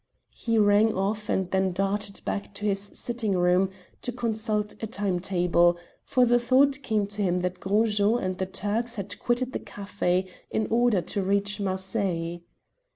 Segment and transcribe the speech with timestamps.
[0.33, 3.69] He rang off and then darted back to his sitting room
[4.01, 8.35] to consult a time table, for the thought came to him that Gros Jean and
[8.39, 12.41] the Turks had quitted the café in order to reach Marseilles.